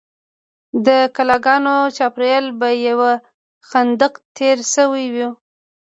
[0.85, 2.99] د کلاګانو چارپیره به یو
[3.69, 5.15] خندق تیر شوی و.